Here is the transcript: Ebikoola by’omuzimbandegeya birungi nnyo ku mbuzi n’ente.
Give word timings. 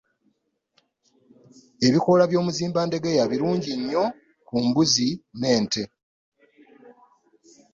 Ebikoola 1.87 2.23
by’omuzimbandegeya 2.27 3.23
birungi 3.31 3.71
nnyo 3.79 4.03
ku 4.47 4.55
mbuzi 4.65 5.09
n’ente. 5.39 5.83